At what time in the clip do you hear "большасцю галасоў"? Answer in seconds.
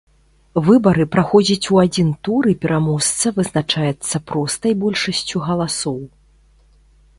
4.87-6.01